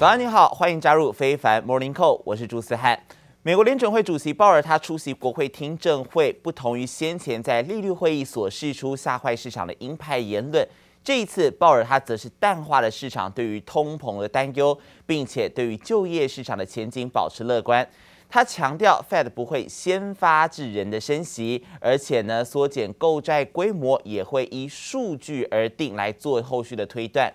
[0.00, 2.98] 早安，你好，欢迎加入非凡 Morning Call，我是朱思翰。
[3.42, 10.66] 美国联准会主席鲍尔他出席国会听证会，不同于先前在利率会议所释出吓坏市场的鹰派言论，
[11.04, 14.74] 这一次鲍尔他则是淡化了市场对于通膨的担忧，
[15.04, 17.86] 并且对于就业市场的前景保持乐观。
[18.30, 27.30] 他强调，Fed 不会先发制人的升息，而且呢，缩减购债规模也会依数据而定来做后续的推断。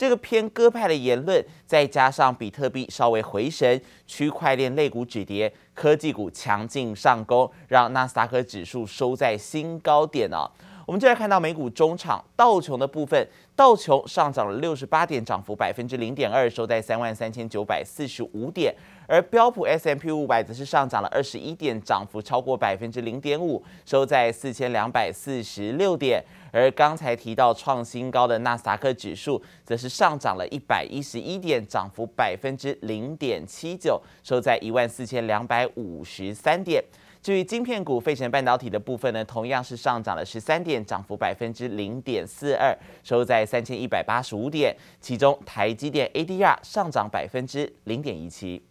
[0.00, 10.50] 这个偏鸽派的言论，再加上比特币稍微回神，区块链类股止跌，科技股强劲上攻，让纳斯达克指数收在新高点啊。
[10.86, 18.74] 我们就来看到美股中场道琼的部分，道琼上涨了六十八点，涨幅百分之零点二，收在三万三千九百四十五点。
[19.10, 26.24] 而标普 S M P 五百则是上涨了二十一点，涨幅超过百分之零点五，收在四千两百四十六点。
[26.52, 36.80] 而刚才提到创新高的纳斯达克指数，则是上涨了一百一十一点，涨幅百分之零点七九，收在一万四千两百五十三点。
[37.20, 42.72] 至于晶片股、费城半导体的部分呢，同样是上涨了十三点，涨幅百分之零点四二，
[43.02, 44.76] 收在三千一百八十五点。
[45.00, 48.62] 其中台积电 ADR 上涨百分之零点一七。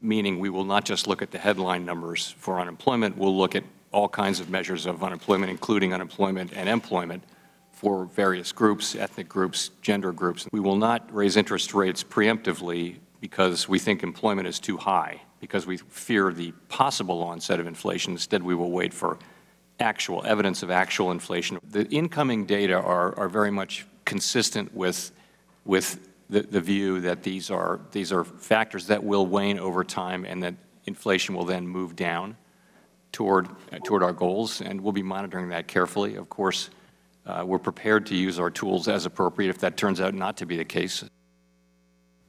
[0.00, 3.64] Meaning we will not just look at the headline numbers for unemployment, we'll look at
[3.92, 7.22] all kinds of measures of unemployment, including unemployment and employment
[7.72, 10.46] for various groups, ethnic groups, gender groups.
[10.52, 15.66] We will not raise interest rates preemptively because we think employment is too high, because
[15.66, 18.12] we fear the possible onset of inflation.
[18.12, 19.18] Instead, we will wait for
[19.80, 21.58] actual evidence of actual inflation.
[21.70, 25.12] The incoming data are, are very much consistent with,
[25.64, 25.98] with
[26.29, 30.41] the, the view that these are, these are factors that will wane over time and
[30.43, 32.35] that inflation will then move down
[33.11, 36.15] toward, uh, toward our goals, and we'll be monitoring that carefully.
[36.15, 36.69] Of course,
[37.25, 40.45] uh, we're prepared to use our tools as appropriate if that turns out not to
[40.45, 41.05] be the case.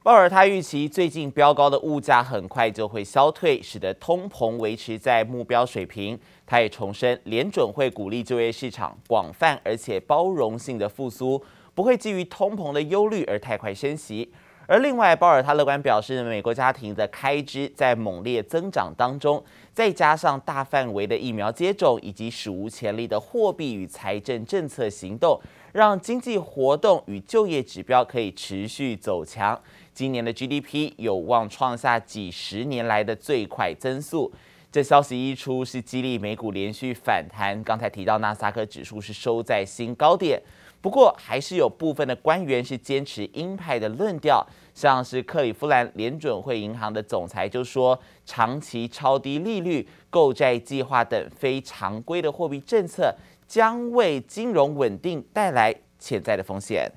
[0.03, 6.19] 鲍尔他预期最近飙高的物价很快就会消退，使得通膨维持在目标水平。
[6.45, 11.41] 他也重申，联准会鼓励就业市场广泛而且包容性的复苏。
[11.78, 14.28] 不会基于通膨的忧虑而太快升息，
[14.66, 19.40] 而另外，鲍尔他乐观表示，美国家庭的开支在猛烈增长当中，
[19.72, 25.40] 再加上大范围的疫苗接种以及史无前例的货币与财政政策行动，
[25.70, 29.56] 让经济活动与就业指标可以持续走强。
[29.94, 34.32] 今年的 GDP 有望创下几十年来的最快增速。
[34.72, 37.62] 这消息一出，是激励美股连续反弹。
[37.62, 40.42] 刚才提到纳斯达克指数是收在新高点。
[40.80, 53.12] 不过，还是有部分的官员是坚持鹰派的论调，像是克里夫兰联准会银行的总裁就说，长期超低利率、购债计划等非常规的货币政策
[53.46, 56.92] 将为金融稳定带来潜在的风险。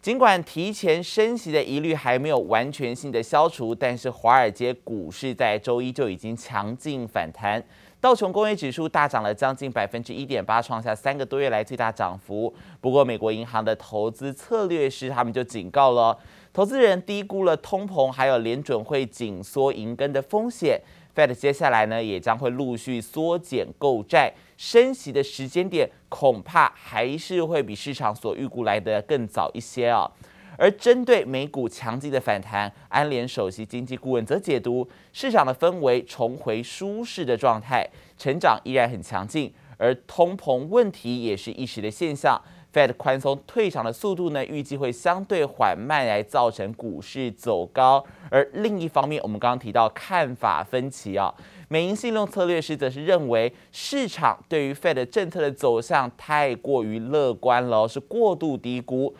[0.00, 7.62] 尽管提前升息的疑虑还没有完全性的消除，但是华尔街股市在周一就已经强劲反弹。
[8.02, 12.52] 道琼工业指数大涨了将近百分之一点八，创下三个多月来最大涨幅。
[12.80, 16.18] 不过，美国银行的投资策略师他们就警告了，
[16.52, 20.80] 投资人低估了通膨，还有联准会紧缩银根的风险。
[21.14, 30.10] Fed 接下来呢，也将会陆续缩减购债，升息的时间点恐怕还是会比市场所预估来的更早一些啊。
[30.56, 42.40] 而针对美股强劲的反弹，安联首席经济顾问则解读，市场的氛围重回舒适的状态，成长依然很强劲，而通膨问题也是一时的现象。
[42.72, 48.02] Fed 宽松退场的速度呢，预计会相对缓慢，来造成股市走高。
[48.30, 51.34] 而另一方面，我们刚刚提到看法分歧啊，
[51.68, 59.14] 美银信用策略师则是认为，市场对于 Fed 政策的走向太过于乐观了，是过度低估。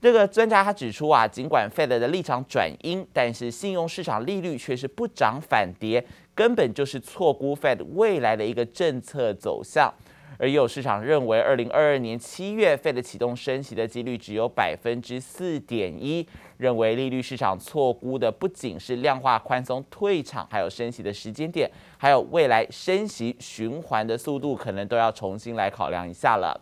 [0.00, 6.04] 这个专家他指出啊，尽管 Fed 的立场转鹰，但是信用市场利率却是不涨反跌，
[6.34, 9.92] 根本就是错估 Fed 未来的一个政策走向。
[10.40, 16.24] 而也有市场认为，二零二二年七月 Fed 启动升息的几率只有百分之四点一，
[16.58, 26.60] 认为利率市场错估的不仅是量化宽松退场，还有升息的时间点，还有未来升息循环的速度，可能都要重新来考量一下了。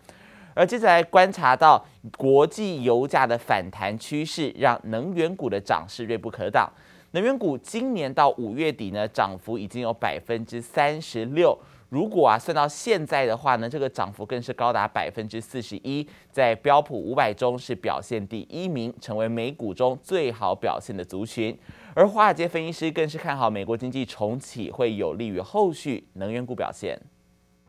[0.56, 1.84] 而接下来观察到
[2.16, 6.66] 国际油价的反弹趋势，让能源股的涨势锐不可挡。
[7.10, 11.56] 能源股今年到五月底呢，涨幅已经有百分之三十六。
[11.90, 21.56] 如果啊算到现在的话呢，这个涨幅更是高达百分之四十一，在标普五百中是表现第一名，成为美股中最好表现的族群。
[21.94, 26.98] 而华尔街分析师更是看好美国经济重启会有利于后续能源股表现。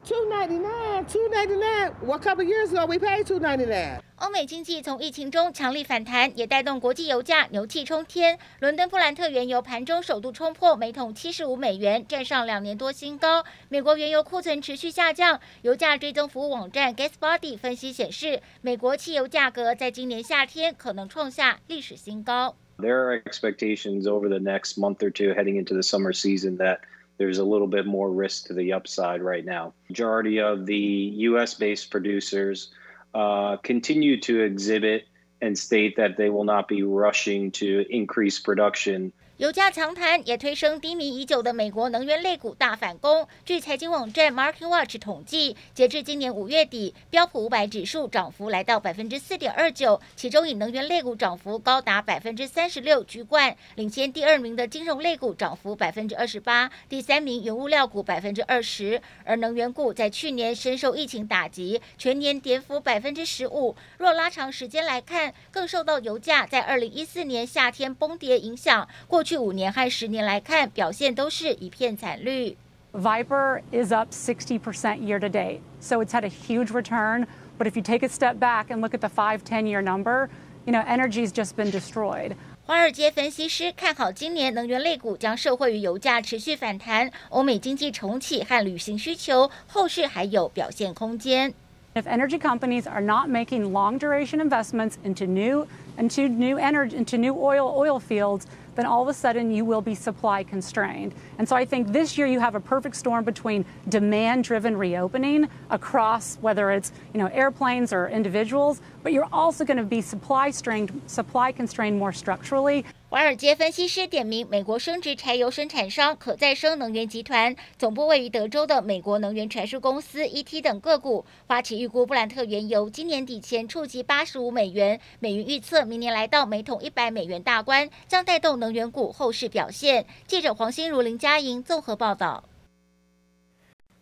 [0.07, 1.91] Two ninety nine, two ninety nine.
[1.99, 3.99] What couple years ago we paid two ninety nine?
[4.15, 8.39] 欧美经济从疫情中强力反弹，也带动国际油价牛气冲天。
[8.61, 13.43] 伦敦布兰特原油盘中首度冲破每桶七十五美元，站上两年多新高。
[13.67, 15.41] 美国原油库存持续下降。
[15.63, 22.55] 油价追踪服务网站 GasBuddy 分析显示，美国汽油价格在今年夏天可能创下历史新高。
[22.79, 26.77] There are expectations over the next month or two heading into the summer season that
[27.17, 29.73] there's a little bit more risk to the upside right now.
[29.89, 32.69] Majority of the US-based producers
[33.13, 35.07] uh, continue to exhibit
[35.41, 39.13] and state that they will not be rushing to increase production.
[39.37, 43.27] 油价强弹也推升低迷已久的美国能源类股大反攻。
[43.45, 58.99] 据财经网站 MarketWatch 统计，截至今年五月底，标普五百指数涨幅来到百分之四点二九，其中以能源类股涨幅高达百分之三十六居冠，领先第二名的金融类股涨幅百分之二十八，第三名原物料股百分之二十。
[59.23, 63.75] 而能源股在去年深受疫情打击，全年跌幅百分之十五。
[63.99, 68.89] 若拉长时间来看，更受到油价在二零一四年夏天崩跌影响。
[69.07, 72.56] 过去五年和十年来看，表现都是一片惨绿。
[72.92, 77.26] Viper is up 60% year to date, so it's had a huge return.
[77.58, 80.28] But if you take a step back and look at the five, ten year number,
[80.66, 82.36] you know, energy's just been destroyed.
[82.64, 91.54] 华尔街分析师看好今年能源类股将受惠于油价持续反弹，欧美经济重启和旅行需求，后续还有表现空间。
[91.94, 95.66] If energy companies are not making long duration investments into new
[95.98, 98.44] into new energy into new oil oil fields,
[98.77, 101.13] then all of a sudden you will be supply constrained.
[101.37, 105.49] And so I think this year you have a perfect storm between demand driven reopening
[105.69, 110.51] across whether it's you know airplanes or individuals, but you're also going to be supply
[110.51, 112.83] strained supply constrained more structurally.
[113.09, 130.05] 华尔街分析师点名美国生质柴油生产商可再生能源集团总部位于德州的美国能源传输公司 ET 等个股，花旗预估布兰特原油今年底前触及八十五美元，美元预测明年来到每桶一百美元大关，将带动能源股后市表现。
[130.27, 132.43] 记者黄心如、林佳莹综合报道。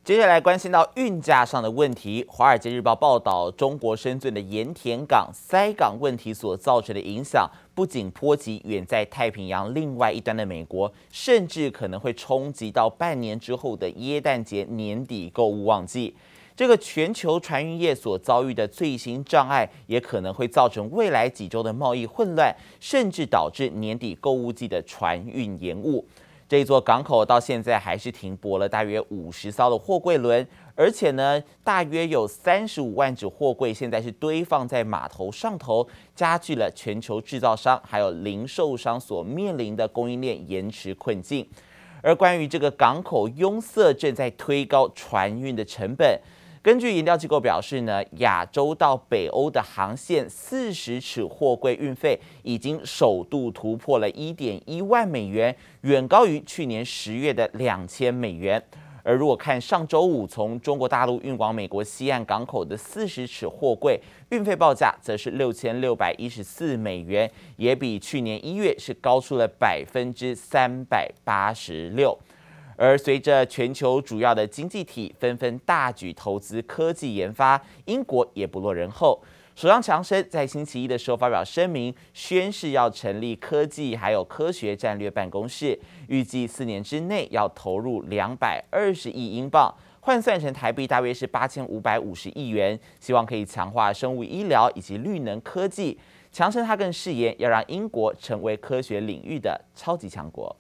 [0.06, 16.16] 接下来关心到运价上的问题，《华尔街日报》报道，中国深圳的盐田港塞港问题所造成的影响，不仅波及远在太平洋另外一端的美国，甚至可能会冲击到半年之后的耶诞节年底购物旺季。
[16.56, 26.06] 这个全球船运业所遭遇的最新障碍，也可能会造成未来几周的贸易混乱，甚至导致年底购物季的船运延误。
[26.48, 41.48] 这座港口到现在还是停泊了大约五十艘的货柜轮，而且呢，大约有三十五万只货柜现在是堆放在码头上头，加剧了全球制造商还有零售商所面临的供应链延迟困境。
[42.04, 46.22] 而关于这个港口拥塞，正在推高船运的成本。
[46.66, 58.60] 根据研调机构表示呢，亚洲到北欧的航线四十尺货柜运费已经首度突破了一点一万美元，远高于去年十月的两千美元。
[59.04, 64.02] 而如果看上周五从中国大陆运往美国西岸港口的四十尺货柜
[64.32, 72.18] 运费报价，则是六千六百一十四美元，也比去年一月是高出了百分之三百八十六。
[72.78, 79.22] 而随着全球主要的经济体纷纷大举投资科技研发，英国也不落人后。
[79.56, 85.80] 首相强生在星期一的时候发表声明，宣誓要成立科技还有科学战略办公室，
[86.10, 95.98] 预计四年之内要投入两百二十亿英镑，换算成台币大约是八千五百五十亿元，希望可以强化生物医疗以及绿能科技。
[96.34, 100.54] 强生他更誓言要让英国成为科学领域的超级强国。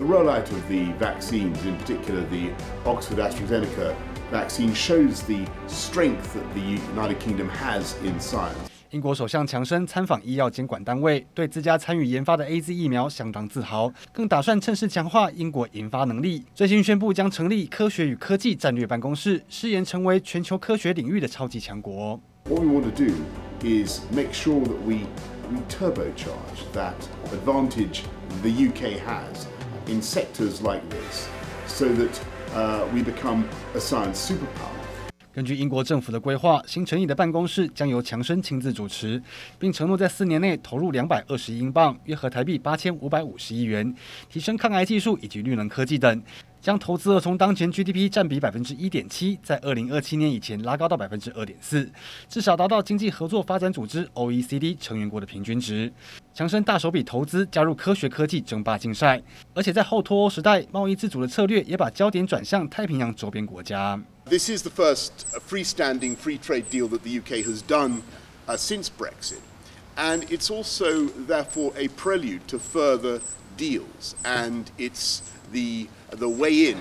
[0.00, 2.50] The rollout of the vaccines, in particular the
[2.86, 3.94] Oxford AstraZeneca
[4.32, 8.56] vaccine, shows the strength that the United Kingdom has in science.
[8.92, 16.46] 英国首相强生参访医药监管单位，对自家参与研发的 AZ 疫苗相当自豪，更打算趁势强化英国研发能力。
[16.54, 22.18] 最新宣布将成立科学与科技战略办公室，誓言成为全球科学领域的超级强国。
[22.46, 23.12] What we want to do
[23.62, 25.00] is make sure that we
[25.50, 26.94] we turbocharge that
[27.34, 28.04] advantage
[28.40, 29.44] the UK has.
[29.90, 31.26] In sectors like this,
[31.66, 32.20] so that
[32.54, 33.42] uh, we become
[33.74, 34.70] a science superpower.
[35.34, 39.20] 根据英国政府的规划，新成立的办公室将由强生亲自主持，
[39.58, 43.92] 并承诺在四年内投入两百二十亿英镑，约合台币八千五百五十亿元，
[44.28, 46.22] 提升抗癌技术以及绿能科技等。
[46.60, 51.90] 将投资额从当前 GDP 占比百分之一点七，在二零二七年以前拉高到百分之二点四，
[52.28, 55.92] 至少达到经济合作发展组织 OECD 成员国的平均值。
[56.34, 59.20] 强生大手笔投资加入科学科技争霸竞赛，
[59.54, 64.00] 而且在后脱欧时代，贸易自主的策略也把焦点转向太平洋周边国家。
[64.26, 65.10] This is the first
[65.48, 68.02] freestanding free trade deal that the UK has done
[68.46, 69.40] uh, since Brexit,
[69.96, 73.20] and it's also therefore a prelude to further
[73.56, 76.76] deals, and it's the the way in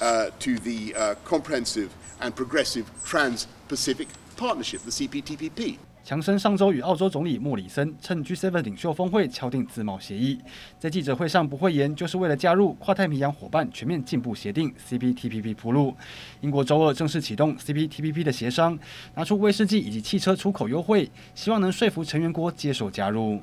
[0.00, 1.88] uh, to the uh, comprehensive
[2.20, 5.76] and progressive Trans-Pacific Partnership, the CPTPP.
[6.04, 10.38] 强生上周与澳洲总理莫里森趁 G7 领袖峰会敲定自贸协议，
[10.78, 15.96] 在记者会上不讳言，就是为了加入跨太平洋伙伴全面进步协定 （CPTPP） 铺路。
[16.42, 18.78] 英国周二正式启动 CPTPP 的协商，
[19.16, 23.40] 拿出威士忌以及汽车出口优惠，希望能说服成员国接受加入。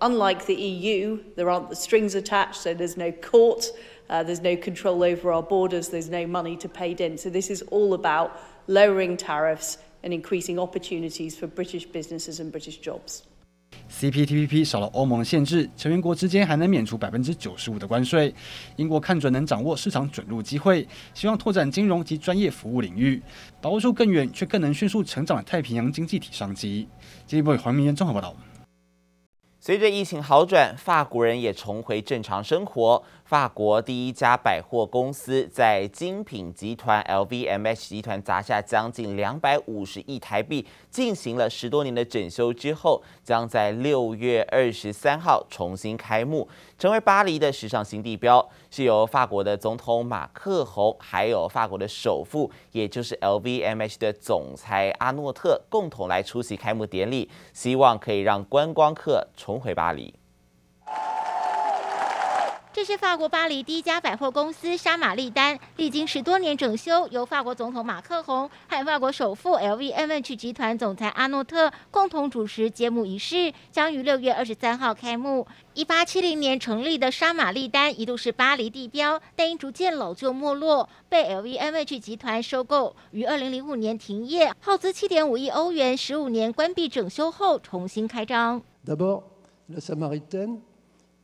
[0.00, 3.68] Unlike the EU, there aren't the strings attached, so there's no court,
[4.08, 7.16] uh, there's no control over our borders, there's no money to pay in.
[7.16, 8.30] So this is all about
[8.66, 9.78] lowering tariffs.
[10.04, 13.22] and increasing opportunities for British businesses and British jobs.
[13.90, 18.32] CPTPP 少了欧盟的限制，成员国之间还能免除百分之九十五的关税。
[18.76, 23.20] 英国看准能掌握市场准入机会，希望拓展金融及专业服务领域，
[23.60, 26.88] 把握住更远却更能迅速成长的太平洋经济体商机。
[27.26, 28.36] 经济部黄明渊综合报道。
[29.58, 33.02] 随着疫情好转，法国人也重回正常生活。
[33.34, 46.48] 法国第一家百货公司在精品集团 LVMH 集团砸下将近两百五十亿台币，进行了十多年的整修之后，将在六月二十三号重新开幕，
[46.78, 48.48] 成为巴黎的时尚新地标。
[48.70, 60.14] 是由法国的总统马克宏，还有法国的首富，也就是 LVMH 的总裁阿诺特共同来出席开幕典礼，希望可以让观光客重回巴黎。
[62.74, 75.46] 这是法国巴黎第一家百货公司沙玛丽丹，历经十多年整修，由法国总统马克宏和法国首富 LVMH 集团总裁阿诺特共同主持揭幕仪式，将于六月二十三号开幕。
[75.74, 88.60] 一八七零年成立的沙玛丽丹一度是巴黎地标，但因逐渐老旧没落，被 LVMH 集团收购，于二零零五年停业，耗资七点五亿欧元，十五年关闭整修后重新开张。
[88.84, 89.22] D'abord,
[89.70, 90.58] la Samaritaine,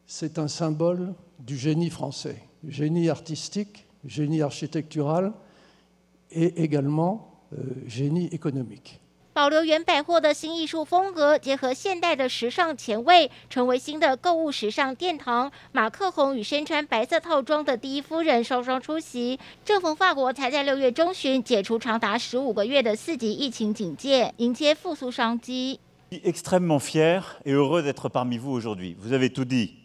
[0.08, 2.35] c'est un symbole du génie français,
[2.67, 5.33] génie artistique, génie architectural
[6.31, 7.19] et également
[7.87, 8.99] génie économique。
[9.33, 15.51] 保留原百货的新艺术风格，结合现代的时尚前卫，成为新的购物时尚殿堂。
[15.73, 19.37] 马克宏与身穿白色套装的第一夫人双双出席。
[19.65, 25.81] 正逢法国才在六月中旬解除长达十五个月的四级疫情警戒，迎接复苏商机。
[26.11, 28.95] Extrêmement fier et heureux d'être parmi vous aujourd'hui.
[28.97, 29.78] Vous avez tout dit.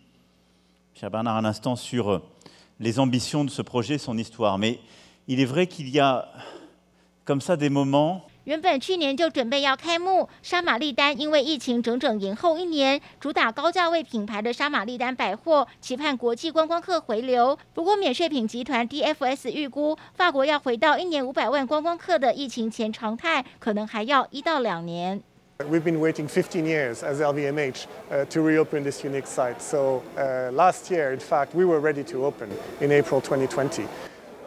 [8.45, 13.01] 原本去年就准备要开幕，沙玛丽丹因为疫情整整延后一年。
[13.19, 17.57] 主打高价位品牌的沙玛丽丹百货，期盼国际观光客回流。
[17.73, 25.21] 不过免税品集团 DFS 预估，法国要回到一年五百万观光客的疫情前常态，可能还要一到两年。
[25.68, 29.60] We've been waiting 15 years as LVMH uh, to reopen this unique site.
[29.60, 33.86] So uh, last year, in fact, we were ready to open in April 2020.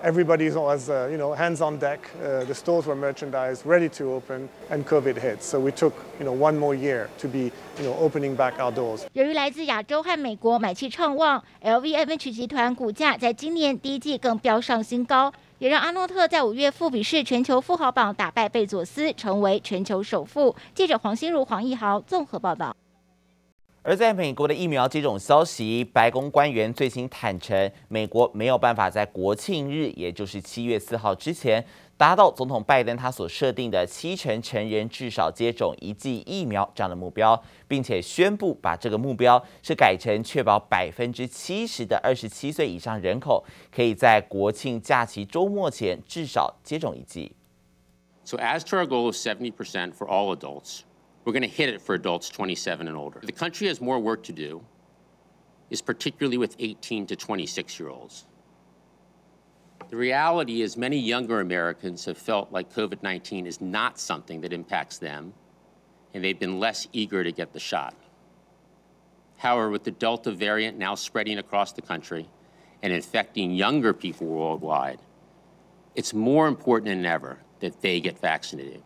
[0.01, 2.09] Everybody was, uh, you know, hands on deck.
[2.17, 5.41] Uh, the stores were merchandised, ready to open, and COVID hit.
[5.43, 8.71] So we took, you know, one more year to be, you know, opening back our
[8.73, 9.05] doors.
[9.13, 15.31] 由于来自亚洲和美国买气畅旺，LVMH 集团股价在今年第一季更飙上新高。
[15.58, 20.54] 也让阿诺特在五月富比士全球富豪榜打败贝佐斯，成为全球首富。
[20.72, 22.76] 记者黄心如、黄义豪综合报道。
[23.82, 31.64] 而在美国的疫苗接种消息，白宫官员最新坦承，美国没有办法在国庆日，也就是七月四号之前。
[31.97, 47.33] 达到总统拜登他所设定的七成成人至少接种一剂疫苗这样的目标，并且宣布把这个目标是改成确保百分之七十的二十七岁以上人口可以在国庆假期周末前至少接种一剂。
[48.25, 50.81] So as to our goal of 70% for all adults,
[51.25, 53.19] we're going to hit it for adults 27 and older.
[53.21, 54.61] The country has more work to do,
[55.69, 58.25] is particularly with 18 to 26 year olds.
[59.88, 64.98] The reality is many younger Americans have felt like COVID-19 is not something that impacts
[64.98, 65.32] them,
[66.12, 67.94] and they've been less eager to get the shot.
[69.38, 72.28] However, with the Delta variant now spreading across the country
[72.82, 74.98] and infecting younger people worldwide,
[75.94, 78.82] it's more important than ever that they get vaccinated.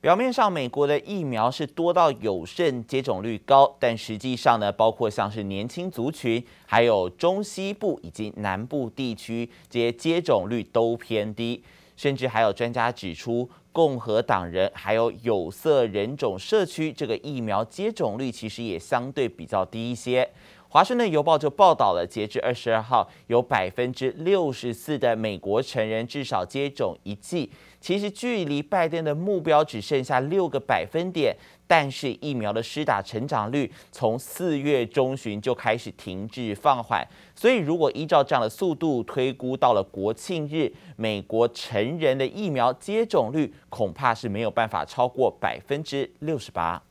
[0.00, 11.62] 表面上，美国的疫苗是多到有剩，接种率高，但实际上呢，包括像是年轻族群，还有中西部以及南部地区，这些接种率都偏低，
[11.98, 20.26] 甚至还有专家指出，共和党人还有有色人种社区，这个疫苗接种率其实也相对比较低一些。
[20.72, 27.50] 华盛顿邮报就报道了，截至二十二号，有百分之六十四的美国成人至少接种一剂。
[27.80, 31.34] 其实距离拜登的目标只剩下六个百分点，
[31.66, 37.02] 但是疫苗的施打成长率从四月中旬就开始停滞放缓。
[37.34, 46.82] 所以如果依照这样的速度推估，到了国庆日，美国成人的疫苗接种率恐怕是没有办法超过百分之六十八。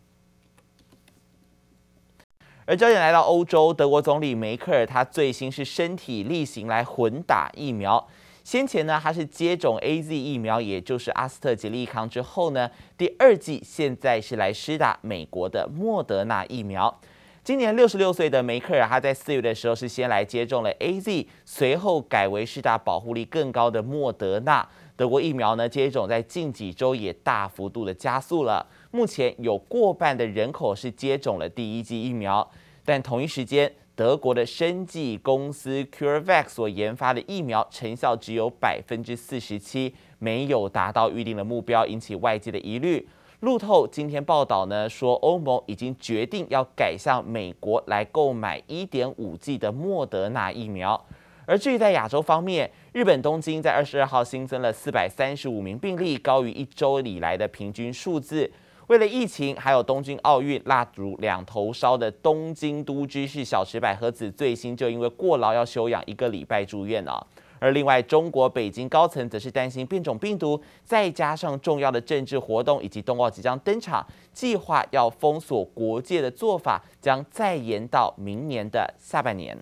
[2.65, 8.07] 而焦点来到欧洲，德国总理梅克尔他最新是身体力行来混打疫苗。
[8.49, 16.99] 先前呢，他是接种 AZ 疫苗，也就是阿斯特捷利康之后呢，第二剂现在是来施打美国的莫德纳疫苗。
[17.43, 24.67] 今年六十六岁的梅克尔，他在四月的时候是先来接种了 AZ，随后改为施打保护力更高的莫德纳。
[24.95, 28.65] 德国疫苗呢，接种在近几周也大幅度的加速了。
[28.89, 32.49] 目前有过半的人口是接种了第一剂疫苗，
[32.83, 43.05] 但同一时间，德国的生技公司 CureVac 所研发的疫苗成效只有百分之四十七，没有达到预定的目标，引起外界的疑虑。
[43.41, 51.05] 路透今天报道呢，说欧盟已经决定要改向美国来购买一点五剂的莫德纳疫苗。
[51.45, 58.49] 而至于在亚洲方面，日本东京在二十二号新增了四百三十五名病例，高于一周以来的平均数字。
[58.89, 67.27] 为了疫情，还有东京奥运蜡烛两头烧的东京都知事小池百合子，最新就因为过劳要休养一个礼拜住院了。
[67.59, 74.03] 而另外，中国北京高层则是担心变种病毒，再加上重要的政治活动以及冬奥即将登场，
[74.33, 79.55] 计划要封锁国界的做法将再延到明年的下半年。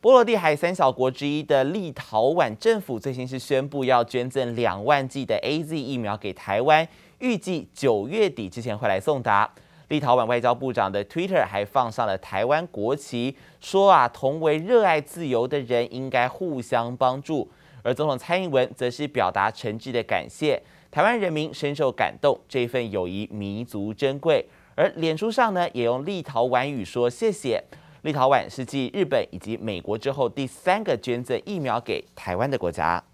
[0.00, 6.88] 波罗的海三小国之一的立陶宛政府最新是宣布要捐赠两万剂的 AZ 疫苗给台湾，
[7.18, 9.52] 预计九月底之前会来送达。
[9.88, 17.50] 立陶宛外交部长的 Twitter 还放上了台湾国旗，说啊，同为热爱自由的人应该互相帮助。
[17.82, 24.46] 而总统蔡英文则是表达诚挚的感谢，台湾人民深受感动，这份友谊弥足珍贵。
[24.76, 27.62] 而脸书上呢，也用立陶宛语说谢谢。
[28.02, 33.09] 立陶宛是继日本以及美国之后第三个捐赠疫苗给台湾的国家。